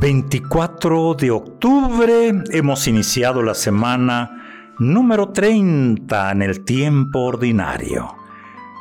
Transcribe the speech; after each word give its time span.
24 0.00 1.12
de 1.12 1.30
octubre 1.30 2.32
hemos 2.52 2.88
iniciado 2.88 3.42
la 3.42 3.52
semana 3.52 4.72
número 4.78 5.28
30 5.28 6.32
en 6.32 6.40
el 6.40 6.64
tiempo 6.64 7.18
ordinario. 7.20 8.16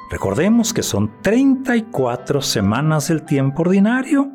Recordemos 0.09 0.73
que 0.73 0.81
son 0.81 1.21
34 1.21 2.41
semanas 2.41 3.09
del 3.09 3.23
tiempo 3.23 3.63
ordinario. 3.63 4.31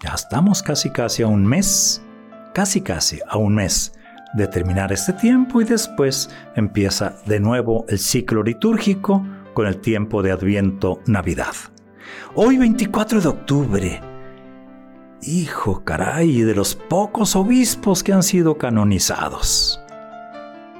Ya 0.00 0.14
estamos 0.14 0.62
casi 0.62 0.88
casi 0.88 1.24
a 1.24 1.26
un 1.26 1.44
mes, 1.44 2.02
casi 2.54 2.80
casi 2.80 3.20
a 3.28 3.36
un 3.36 3.56
mes 3.56 3.92
de 4.32 4.48
terminar 4.48 4.90
este 4.92 5.12
tiempo 5.12 5.60
y 5.60 5.64
después 5.64 6.30
empieza 6.56 7.16
de 7.26 7.38
nuevo 7.38 7.84
el 7.86 7.98
ciclo 7.98 8.42
litúrgico 8.42 9.26
con 9.52 9.66
el 9.66 9.78
tiempo 9.82 10.22
de 10.22 10.32
Adviento 10.32 11.02
Navidad. 11.04 11.54
Hoy 12.34 12.56
24 12.56 13.20
de 13.20 13.28
octubre 13.28 14.17
hijo, 15.22 15.84
caray, 15.84 16.42
de 16.42 16.54
los 16.54 16.74
pocos 16.74 17.36
obispos 17.36 18.02
que 18.02 18.12
han 18.12 18.22
sido 18.22 18.58
canonizados. 18.58 19.80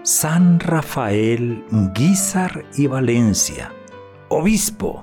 San 0.03 0.61
Rafael 0.61 1.65
Guizar 1.95 2.65
y 2.75 2.87
Valencia, 2.87 3.73
obispo, 4.29 5.01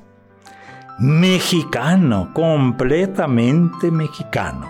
mexicano, 1.00 2.32
completamente 2.34 3.92
mexicano. 3.92 4.70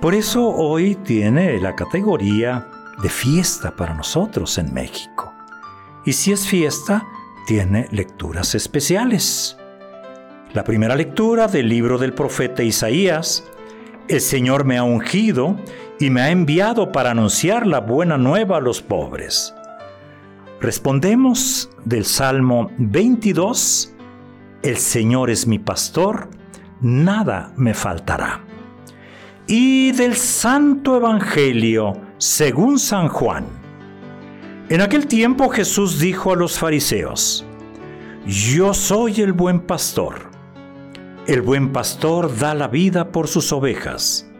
Por 0.00 0.14
eso 0.14 0.46
hoy 0.48 0.94
tiene 0.94 1.60
la 1.60 1.74
categoría 1.74 2.68
de 3.02 3.08
fiesta 3.08 3.74
para 3.74 3.94
nosotros 3.94 4.56
en 4.58 4.72
México. 4.72 5.32
Y 6.04 6.12
si 6.12 6.32
es 6.32 6.46
fiesta, 6.46 7.06
tiene 7.46 7.88
lecturas 7.90 8.54
especiales. 8.54 9.56
La 10.52 10.64
primera 10.64 10.94
lectura 10.94 11.48
del 11.48 11.68
libro 11.68 11.98
del 11.98 12.14
profeta 12.14 12.62
Isaías, 12.62 13.44
el 14.08 14.20
Señor 14.20 14.64
me 14.64 14.78
ha 14.78 14.84
ungido 14.84 15.56
y 15.98 16.10
me 16.10 16.20
ha 16.20 16.30
enviado 16.30 16.92
para 16.92 17.10
anunciar 17.10 17.66
la 17.66 17.80
buena 17.80 18.16
nueva 18.16 18.58
a 18.58 18.60
los 18.60 18.82
pobres. 18.82 19.54
Respondemos 20.60 21.70
del 21.84 22.04
Salmo 22.04 22.70
22, 22.78 23.94
El 24.62 24.76
Señor 24.76 25.30
es 25.30 25.46
mi 25.46 25.58
pastor, 25.58 26.28
nada 26.80 27.52
me 27.56 27.74
faltará. 27.74 28.42
Y 29.46 29.92
del 29.92 30.16
Santo 30.16 30.96
Evangelio, 30.96 31.92
según 32.18 32.78
San 32.78 33.08
Juan. 33.08 33.44
En 34.68 34.80
aquel 34.80 35.06
tiempo 35.06 35.48
Jesús 35.48 36.00
dijo 36.00 36.32
a 36.32 36.36
los 36.36 36.58
fariseos, 36.58 37.44
Yo 38.26 38.74
soy 38.74 39.20
el 39.20 39.32
buen 39.32 39.60
pastor. 39.60 40.35
El 41.26 41.42
buen 41.42 41.72
pastor 41.72 42.38
da 42.38 42.54
la 42.54 42.68
vida 42.68 43.10
por 43.10 43.26
sus 43.26 43.52
ovejas. 43.52 44.30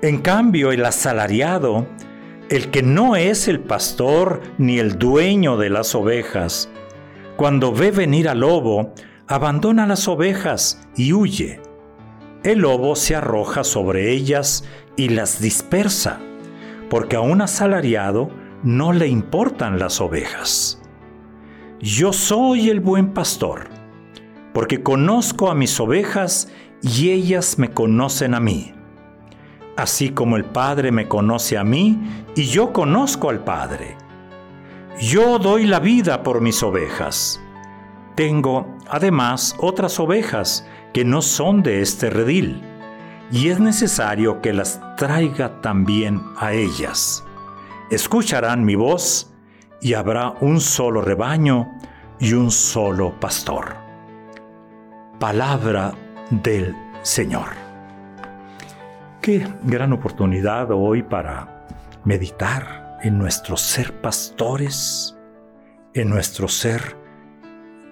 En 0.00 0.22
cambio, 0.22 0.72
el 0.72 0.86
asalariado, 0.86 1.86
el 2.48 2.70
que 2.70 2.82
no 2.82 3.16
es 3.16 3.48
el 3.48 3.60
pastor 3.60 4.40
ni 4.56 4.78
el 4.78 4.98
dueño 4.98 5.58
de 5.58 5.68
las 5.68 5.94
ovejas, 5.94 6.70
cuando 7.36 7.74
ve 7.74 7.90
venir 7.90 8.30
al 8.30 8.40
lobo, 8.40 8.94
abandona 9.26 9.86
las 9.86 10.08
ovejas 10.08 10.88
y 10.96 11.12
huye. 11.12 11.60
El 12.44 12.60
lobo 12.60 12.96
se 12.96 13.14
arroja 13.14 13.62
sobre 13.62 14.10
ellas 14.10 14.64
y 14.96 15.10
las 15.10 15.38
dispersa, 15.38 16.18
porque 16.88 17.16
a 17.16 17.20
un 17.20 17.42
asalariado 17.42 18.30
no 18.62 18.94
le 18.94 19.08
importan 19.08 19.78
las 19.78 20.00
ovejas. 20.00 20.80
Yo 21.78 22.14
soy 22.14 22.70
el 22.70 22.80
buen 22.80 23.12
pastor 23.12 23.79
porque 24.52 24.82
conozco 24.82 25.50
a 25.50 25.54
mis 25.54 25.78
ovejas 25.80 26.48
y 26.82 27.10
ellas 27.10 27.58
me 27.58 27.70
conocen 27.70 28.34
a 28.34 28.40
mí. 28.40 28.72
Así 29.76 30.10
como 30.10 30.36
el 30.36 30.44
Padre 30.44 30.92
me 30.92 31.08
conoce 31.08 31.56
a 31.56 31.64
mí 31.64 31.98
y 32.34 32.44
yo 32.44 32.72
conozco 32.72 33.30
al 33.30 33.44
Padre. 33.44 33.96
Yo 35.00 35.38
doy 35.38 35.66
la 35.66 35.80
vida 35.80 36.22
por 36.22 36.40
mis 36.40 36.62
ovejas. 36.62 37.40
Tengo 38.16 38.76
además 38.88 39.54
otras 39.58 39.98
ovejas 40.00 40.66
que 40.92 41.04
no 41.04 41.22
son 41.22 41.62
de 41.62 41.80
este 41.80 42.10
redil, 42.10 42.60
y 43.30 43.48
es 43.48 43.60
necesario 43.60 44.42
que 44.42 44.52
las 44.52 44.80
traiga 44.96 45.60
también 45.62 46.20
a 46.36 46.52
ellas. 46.52 47.24
Escucharán 47.90 48.64
mi 48.64 48.74
voz, 48.74 49.32
y 49.80 49.94
habrá 49.94 50.34
un 50.40 50.60
solo 50.60 51.00
rebaño 51.00 51.70
y 52.18 52.34
un 52.34 52.50
solo 52.50 53.18
pastor 53.18 53.89
palabra 55.20 55.92
del 56.30 56.74
Señor. 57.02 57.50
Qué 59.20 59.46
gran 59.64 59.92
oportunidad 59.92 60.70
hoy 60.70 61.02
para 61.02 61.66
meditar 62.04 62.98
en 63.02 63.18
nuestro 63.18 63.58
ser 63.58 64.00
pastores, 64.00 65.14
en 65.92 66.08
nuestro 66.08 66.48
ser 66.48 66.96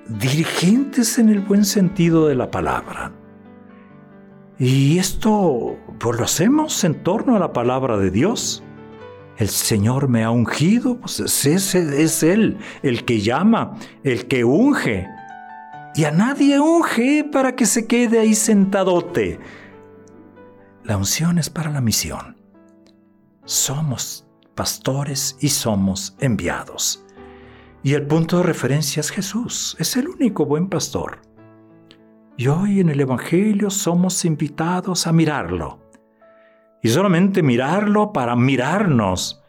dirigentes 0.09 1.19
en 1.19 1.29
el 1.29 1.41
buen 1.41 1.67
sentido 1.67 2.29
de 2.29 2.35
la 2.35 2.51
palabra. 2.51 3.13
Y 4.59 4.99
esto 4.99 5.77
pues 5.99 6.19
lo 6.19 6.25
hacemos 6.25 6.83
en 6.83 7.05
torno 7.05 7.37
a 7.37 7.39
la 7.39 7.53
palabra 7.53 7.99
de 7.99 8.11
Dios. 8.11 8.65
El 9.37 9.51
Señor 9.51 10.09
me 10.09 10.25
ha 10.25 10.31
ungido, 10.31 10.99
pues 10.99 11.21
ese 11.21 12.03
es 12.03 12.23
Él, 12.23 12.57
el 12.83 13.05
que 13.05 13.21
llama, 13.21 13.77
el 14.03 14.27
que 14.29 14.45
unge, 14.45 15.07
y 15.99 16.05
a 16.05 16.13
nadie 16.13 16.61
unge 16.61 17.25
para 17.25 17.57
que 17.57 17.67
se 17.67 17.89
quede 17.89 18.21
ahí 18.21 18.33
sentadote. 18.33 19.41
La 20.85 20.97
unción 20.97 21.39
es 21.39 21.51
para 21.51 21.73
la 21.73 21.81
misión. 21.81 22.37
Somos 23.45 24.25
pastores 24.55 25.37
y 25.41 25.49
somos 25.49 26.17
enviados. 26.21 27.05
Y 27.83 27.95
el 27.95 28.07
punto 28.07 28.37
de 28.37 28.45
referencia 28.45 29.01
es 29.01 29.11
Jesús, 29.11 29.77
es 29.81 29.97
el 29.97 30.07
único 30.07 30.47
buen 30.47 30.69
pastor. 30.69 31.21
Y 32.37 32.47
hoy 32.47 32.79
en 32.79 32.91
el 32.91 33.01
Evangelio 33.01 33.69
somos 33.69 34.25
invitados 34.25 35.09
a 35.09 35.13
mirarlo. 35.13 35.81
Y 36.81 36.91
solamente 36.91 37.43
mirarlo 37.43 38.13
para 38.13 38.37
mirarnos 38.37 39.43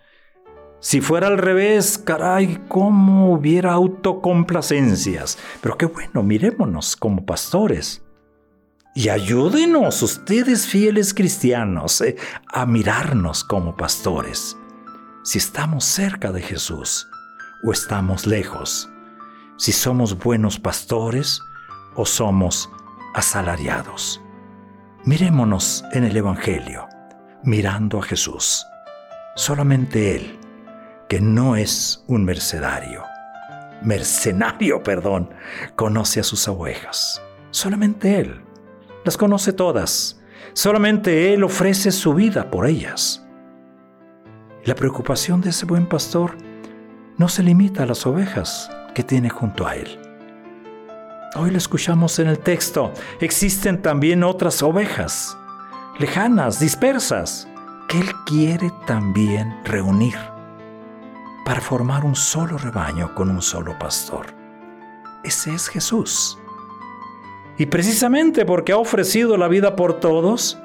si 0.81 1.01
fuera 1.01 1.27
al 1.27 1.37
revés, 1.37 1.97
caray, 1.97 2.63
cómo 2.69 3.33
hubiera 3.33 3.73
autocomplacencias. 3.73 5.37
Pero 5.61 5.77
qué 5.77 5.85
bueno, 5.87 6.23
mirémonos 6.23 6.95
como 6.95 7.25
pastores. 7.25 8.01
Y 8.95 9.09
ayúdenos, 9.09 10.01
ustedes 10.01 10.67
fieles 10.67 11.13
cristianos, 11.13 12.01
eh, 12.01 12.15
a 12.47 12.65
mirarnos 12.65 13.43
como 13.43 13.75
pastores. 13.75 14.57
Si 15.23 15.37
estamos 15.37 15.83
cerca 15.83 16.31
de 16.31 16.41
Jesús 16.41 17.07
o 17.65 17.73
estamos 17.73 18.25
lejos. 18.25 18.89
Si 19.57 19.73
somos 19.73 20.17
buenos 20.17 20.59
pastores 20.59 21.41
o 21.95 22.05
somos 22.05 22.69
asalariados. 23.13 24.21
Mirémonos 25.03 25.83
en 25.91 26.05
el 26.05 26.15
Evangelio, 26.15 26.87
mirando 27.43 27.99
a 27.99 28.03
Jesús. 28.03 28.65
Solamente 29.35 30.15
Él 30.15 30.38
que 31.09 31.19
no 31.19 31.55
es 31.55 32.03
un 32.05 32.23
mercenario, 32.23 33.03
mercenario, 33.81 34.83
perdón, 34.83 35.31
conoce 35.75 36.19
a 36.19 36.23
sus 36.23 36.47
ovejas. 36.47 37.19
Solamente 37.49 38.19
Él. 38.19 38.43
Las 39.03 39.17
conoce 39.17 39.51
todas. 39.51 40.21
Solamente 40.53 41.33
Él 41.33 41.43
ofrece 41.43 41.91
su 41.91 42.13
vida 42.13 42.51
por 42.51 42.67
ellas. 42.67 43.25
La 44.65 44.75
preocupación 44.75 45.41
de 45.41 45.49
ese 45.49 45.65
buen 45.65 45.87
pastor 45.89 46.37
no 47.17 47.27
se 47.27 47.41
limita 47.41 47.83
a 47.83 47.87
las 47.87 48.05
ovejas 48.05 48.69
que 48.93 49.01
tiene 49.03 49.31
junto 49.31 49.65
a 49.65 49.75
Él. 49.75 49.99
Hoy 51.35 51.49
lo 51.49 51.57
escuchamos 51.57 52.19
en 52.19 52.27
el 52.27 52.37
texto. 52.37 52.93
Existen 53.19 53.81
también 53.81 54.23
otras 54.23 54.61
ovejas, 54.61 55.35
lejanas, 55.97 56.59
dispersas, 56.59 57.47
que 57.87 57.97
Él 57.99 58.09
quiere 58.27 58.71
también 58.85 59.57
reunir 59.63 60.15
para 61.45 61.61
formar 61.61 62.05
un 62.05 62.15
solo 62.15 62.57
rebaño 62.57 63.13
con 63.15 63.29
un 63.29 63.41
solo 63.41 63.77
pastor. 63.77 64.27
Ese 65.23 65.53
es 65.53 65.67
Jesús. 65.67 66.37
Y 67.57 67.65
precisamente 67.65 68.45
porque 68.45 68.71
ha 68.71 68.77
ofrecido 68.77 69.35
la 69.37 69.47
vida 69.47 69.75
por 69.75 69.99
todos, 69.99 70.57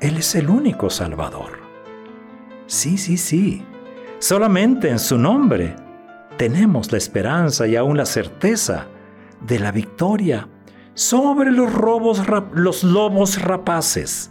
Él 0.00 0.16
es 0.16 0.34
el 0.34 0.48
único 0.48 0.88
Salvador. 0.88 1.58
Sí, 2.66 2.96
sí, 2.96 3.16
sí. 3.16 3.66
Solamente 4.18 4.88
en 4.88 4.98
su 4.98 5.18
nombre 5.18 5.76
tenemos 6.38 6.90
la 6.92 6.98
esperanza 6.98 7.66
y 7.66 7.76
aún 7.76 7.96
la 7.96 8.06
certeza 8.06 8.86
de 9.40 9.58
la 9.58 9.72
victoria 9.72 10.48
sobre 10.94 11.50
los, 11.50 11.72
robos, 11.72 12.22
los 12.52 12.82
lobos 12.84 13.42
rapaces. 13.42 14.30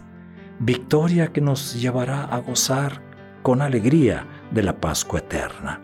Victoria 0.58 1.32
que 1.32 1.40
nos 1.40 1.80
llevará 1.80 2.24
a 2.24 2.38
gozar 2.38 3.02
con 3.42 3.62
alegría 3.62 4.26
de 4.50 4.62
la 4.62 4.80
Pascua 4.80 5.20
eterna. 5.20 5.80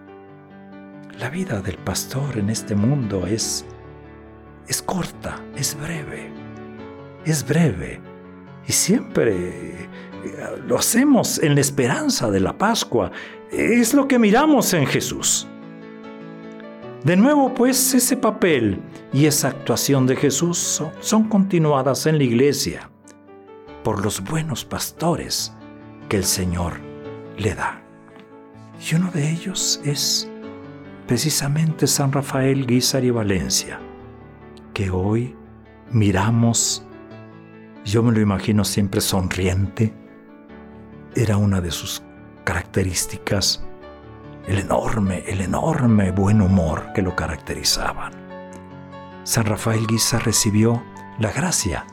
La 1.18 1.30
vida 1.30 1.60
del 1.62 1.78
pastor 1.78 2.38
en 2.38 2.50
este 2.50 2.74
mundo 2.74 3.26
es, 3.26 3.64
es 4.68 4.82
corta, 4.82 5.40
es 5.56 5.76
breve, 5.80 6.30
es 7.24 7.46
breve. 7.46 8.00
Y 8.66 8.72
siempre 8.72 9.88
lo 10.66 10.76
hacemos 10.76 11.38
en 11.38 11.54
la 11.54 11.60
esperanza 11.60 12.30
de 12.30 12.40
la 12.40 12.56
Pascua. 12.56 13.10
Es 13.50 13.94
lo 13.94 14.08
que 14.08 14.18
miramos 14.18 14.72
en 14.74 14.86
Jesús. 14.86 15.46
De 17.04 17.16
nuevo, 17.16 17.54
pues, 17.54 17.94
ese 17.94 18.16
papel 18.16 18.80
y 19.12 19.26
esa 19.26 19.48
actuación 19.48 20.06
de 20.06 20.16
Jesús 20.16 20.58
son, 20.58 20.90
son, 21.00 21.28
continuadas 21.28 22.06
en 22.06 22.19
la 22.19 22.24
iglesia 22.24 22.90
por 23.84 24.04
los 24.04 24.20
buenos 24.20 24.64
pastores 24.64 25.52
que 26.08 26.16
el 26.16 26.24
Señor 26.24 26.80
le 27.38 27.54
da. 27.54 27.85
Y 28.78 28.94
uno 28.94 29.11
de 29.11 29.31
ellos 29.31 29.81
es 29.84 30.28
precisamente 31.06 31.87
San 31.87 32.12
Rafael 32.12 32.67
Guizar 32.67 33.05
y 33.05 33.11
Valencia, 33.11 33.81
que 34.75 34.90
hoy 34.90 35.34
miramos, 35.90 36.84
yo 37.84 38.02
me 38.02 38.12
lo 38.12 38.20
imagino 38.20 38.64
siempre 38.64 39.00
sonriente, 39.00 39.94
era 41.14 41.38
una 41.38 41.61
de 41.61 41.70
sus 41.70 42.02
características, 42.44 43.64
el 44.46 44.58
enorme, 44.58 45.25
el 45.26 45.40
enorme 45.40 46.11
buen 46.11 46.43
humor 46.43 46.93
que 46.94 47.02
lo 47.02 47.17
caracterizaban. 47.17 48.12
San 49.25 49.46
Rafael 49.46 49.87
Guisa 49.87 50.19
recibió 50.19 50.84
la 51.19 51.32
gracia 51.32 51.87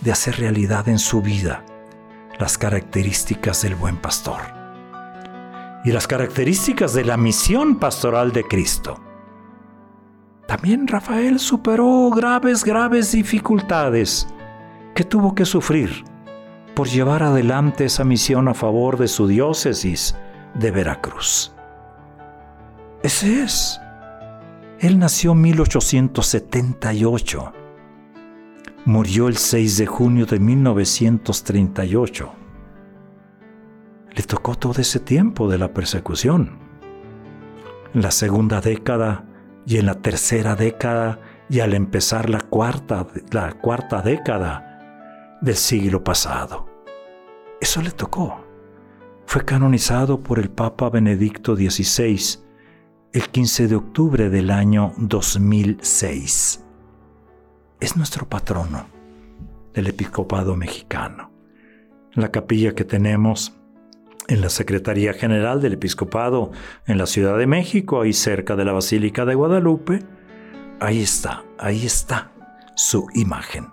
de 0.00 0.10
hacer 0.10 0.38
realidad 0.38 0.88
en 0.88 0.98
su 0.98 1.20
vida 1.20 1.64
las 2.38 2.56
características 2.56 3.62
del 3.62 3.74
buen 3.74 3.96
pastor 3.96 4.57
y 5.88 5.90
las 5.90 6.06
características 6.06 6.92
de 6.92 7.02
la 7.02 7.16
misión 7.16 7.76
pastoral 7.76 8.30
de 8.32 8.44
Cristo. 8.44 9.00
También 10.46 10.86
Rafael 10.86 11.38
superó 11.38 12.10
graves, 12.10 12.62
graves 12.62 13.12
dificultades 13.12 14.28
que 14.94 15.04
tuvo 15.04 15.34
que 15.34 15.46
sufrir 15.46 16.04
por 16.74 16.88
llevar 16.88 17.22
adelante 17.22 17.86
esa 17.86 18.04
misión 18.04 18.48
a 18.48 18.54
favor 18.54 18.98
de 18.98 19.08
su 19.08 19.26
diócesis 19.26 20.14
de 20.52 20.70
Veracruz. 20.70 21.54
Ese 23.02 23.44
es. 23.44 23.80
Él 24.80 24.98
nació 24.98 25.32
en 25.32 25.40
1878. 25.40 27.52
Murió 28.84 29.28
el 29.28 29.38
6 29.38 29.78
de 29.78 29.86
junio 29.86 30.26
de 30.26 30.38
1938. 30.38 32.37
Le 34.18 34.24
tocó 34.24 34.56
todo 34.56 34.80
ese 34.80 34.98
tiempo 34.98 35.48
de 35.48 35.58
la 35.58 35.72
persecución. 35.72 36.58
En 37.94 38.02
la 38.02 38.10
segunda 38.10 38.60
década 38.60 39.24
y 39.64 39.76
en 39.76 39.86
la 39.86 39.94
tercera 39.94 40.56
década 40.56 41.20
y 41.48 41.60
al 41.60 41.72
empezar 41.72 42.28
la 42.28 42.40
cuarta, 42.40 43.06
la 43.30 43.52
cuarta 43.52 44.02
década 44.02 45.38
del 45.40 45.54
siglo 45.54 46.02
pasado. 46.02 46.66
Eso 47.60 47.80
le 47.80 47.92
tocó. 47.92 48.44
Fue 49.24 49.44
canonizado 49.44 50.20
por 50.20 50.40
el 50.40 50.50
Papa 50.50 50.90
Benedicto 50.90 51.54
XVI 51.54 52.40
el 53.12 53.28
15 53.28 53.68
de 53.68 53.76
octubre 53.76 54.30
del 54.30 54.50
año 54.50 54.94
2006. 54.96 56.64
Es 57.78 57.96
nuestro 57.96 58.28
patrono 58.28 58.84
del 59.74 59.86
episcopado 59.86 60.56
mexicano. 60.56 61.30
La 62.14 62.32
capilla 62.32 62.74
que 62.74 62.84
tenemos 62.84 63.57
en 64.28 64.42
la 64.42 64.50
Secretaría 64.50 65.14
General 65.14 65.60
del 65.60 65.72
Episcopado 65.72 66.52
en 66.86 66.98
la 66.98 67.06
Ciudad 67.06 67.36
de 67.38 67.46
México, 67.46 68.02
ahí 68.02 68.12
cerca 68.12 68.56
de 68.56 68.64
la 68.64 68.72
Basílica 68.72 69.24
de 69.24 69.34
Guadalupe, 69.34 70.04
ahí 70.80 71.00
está, 71.00 71.44
ahí 71.58 71.84
está 71.84 72.30
su 72.76 73.06
imagen. 73.14 73.68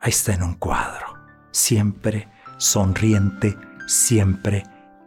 Ahí 0.00 0.10
está 0.10 0.34
en 0.34 0.42
un 0.42 0.54
cuadro, 0.54 1.06
siempre 1.50 2.28
sonriente, 2.58 3.56
siempre 3.86 4.64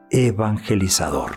evangelizador. 0.10 1.36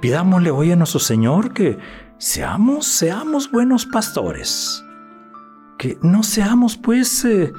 Pidámosle 0.00 0.50
hoy 0.50 0.72
a 0.72 0.76
nuestro 0.76 1.00
Señor 1.00 1.52
que 1.54 1.78
seamos, 2.18 2.86
seamos 2.86 3.50
buenos 3.50 3.86
pastores, 3.86 4.84
que 5.78 5.98
no 6.02 6.22
seamos 6.22 6.76
pues 6.76 7.24
eh, 7.24 7.52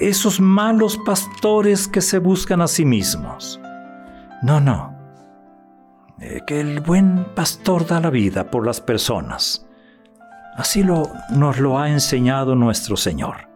esos 0.00 0.40
malos 0.40 0.98
pastores 1.04 1.86
que 1.86 2.00
se 2.00 2.18
buscan 2.18 2.60
a 2.60 2.68
sí 2.68 2.84
mismos. 2.84 3.60
No, 4.42 4.60
no, 4.60 5.00
eh, 6.20 6.42
que 6.46 6.60
el 6.60 6.80
buen 6.80 7.26
pastor 7.34 7.86
da 7.86 8.00
la 8.00 8.10
vida 8.10 8.50
por 8.50 8.66
las 8.66 8.80
personas. 8.80 9.66
Así 10.56 10.82
lo, 10.82 11.10
nos 11.30 11.58
lo 11.58 11.78
ha 11.78 11.88
enseñado 11.88 12.54
nuestro 12.54 12.96
Señor. 12.96 13.48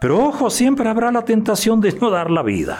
Pero 0.00 0.24
ojo, 0.24 0.48
siempre 0.48 0.88
habrá 0.88 1.12
la 1.12 1.22
tentación 1.22 1.80
de 1.82 1.92
no 1.92 2.10
dar 2.10 2.30
la 2.30 2.42
vida. 2.42 2.78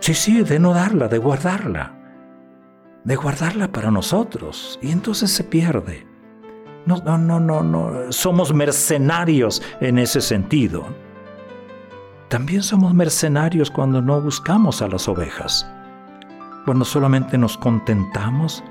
Sí, 0.00 0.12
sí, 0.12 0.42
de 0.42 0.58
no 0.58 0.74
darla, 0.74 1.08
de 1.08 1.16
guardarla. 1.16 1.92
De 3.04 3.16
guardarla 3.16 3.68
para 3.68 3.90
nosotros. 3.90 4.78
Y 4.82 4.90
entonces 4.90 5.30
se 5.30 5.44
pierde. 5.44 6.06
No, 6.84 6.98
no, 6.98 7.16
no, 7.16 7.40
no, 7.40 7.62
no. 7.62 8.12
Somos 8.12 8.52
mercenarios 8.52 9.62
en 9.80 9.98
ese 9.98 10.20
sentido. 10.20 10.84
También 12.28 12.62
somos 12.62 12.94
mercenarios 12.94 13.70
cuando 13.70 14.00
no 14.00 14.20
buscamos 14.20 14.82
a 14.82 14.88
las 14.88 15.08
ovejas. 15.08 15.66
Cuando 16.64 16.84
solamente 16.84 17.38
nos 17.38 17.56
contentamos 17.58 18.64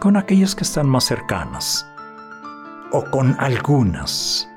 con 0.00 0.16
aquellas 0.16 0.54
que 0.54 0.64
están 0.64 0.88
más 0.88 1.04
cercanas. 1.04 1.86
O 2.92 3.04
con 3.04 3.36
algunas 3.38 4.48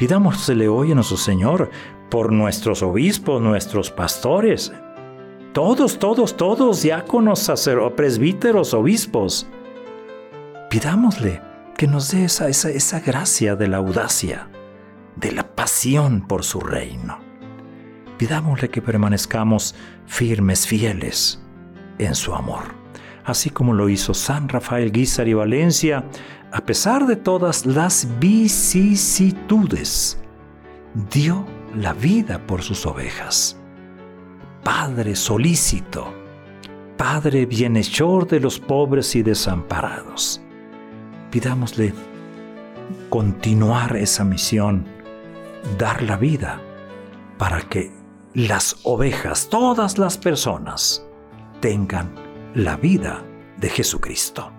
Pidámosle 0.00 0.66
hoy 0.66 0.92
a 0.92 0.94
nuestro 0.94 1.18
Señor 1.18 1.70
por 2.08 2.32
nuestros 2.32 2.82
obispos, 2.82 3.42
nuestros 3.42 3.90
pastores, 3.90 4.72
todos, 5.52 5.98
todos, 5.98 6.38
todos, 6.38 6.80
diáconos, 6.80 7.52
presbíteros, 7.94 8.72
obispos. 8.72 9.46
Pidámosle 10.70 11.42
que 11.76 11.86
nos 11.86 12.12
dé 12.12 12.24
esa, 12.24 12.48
esa, 12.48 12.70
esa 12.70 13.00
gracia 13.00 13.56
de 13.56 13.68
la 13.68 13.76
audacia, 13.76 14.48
de 15.16 15.32
la 15.32 15.54
pasión 15.54 16.26
por 16.26 16.44
su 16.44 16.60
reino. 16.60 17.29
Pidámosle 18.20 18.68
que 18.68 18.82
permanezcamos 18.82 19.74
firmes, 20.04 20.66
fieles 20.66 21.40
en 21.96 22.14
su 22.14 22.34
amor, 22.34 22.74
así 23.24 23.48
como 23.48 23.72
lo 23.72 23.88
hizo 23.88 24.12
San 24.12 24.46
Rafael 24.46 24.92
Guizar 24.92 25.26
y 25.26 25.32
Valencia 25.32 26.04
a 26.52 26.60
pesar 26.60 27.06
de 27.06 27.16
todas 27.16 27.64
las 27.64 28.06
vicisitudes, 28.20 30.20
dio 31.10 31.46
la 31.74 31.94
vida 31.94 32.46
por 32.46 32.60
sus 32.60 32.84
ovejas. 32.84 33.58
Padre 34.64 35.16
solícito, 35.16 36.12
Padre 36.98 37.46
bienhechor 37.46 38.28
de 38.28 38.40
los 38.40 38.60
pobres 38.60 39.16
y 39.16 39.22
desamparados. 39.22 40.42
Pidámosle 41.30 41.94
continuar 43.08 43.96
esa 43.96 44.24
misión, 44.24 44.84
dar 45.78 46.02
la 46.02 46.18
vida 46.18 46.60
para 47.38 47.62
que 47.62 47.98
las 48.34 48.76
ovejas, 48.84 49.48
todas 49.48 49.98
las 49.98 50.16
personas, 50.16 51.04
tengan 51.60 52.14
la 52.54 52.76
vida 52.76 53.24
de 53.58 53.68
Jesucristo. 53.68 54.52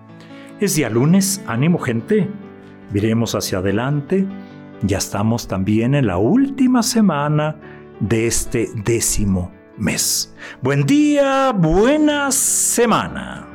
Es 0.60 0.76
día 0.76 0.90
lunes, 0.90 1.42
ánimo 1.46 1.78
gente, 1.78 2.30
miremos 2.92 3.34
hacia 3.34 3.58
adelante, 3.58 4.26
ya 4.82 4.98
estamos 4.98 5.48
también 5.48 5.94
en 5.94 6.06
la 6.06 6.18
última 6.18 6.82
semana 6.82 7.56
de 8.00 8.26
este 8.26 8.68
décimo 8.84 9.50
mes. 9.78 10.34
Buen 10.60 10.84
día, 10.84 11.52
buena 11.52 12.30
semana. 12.30 13.51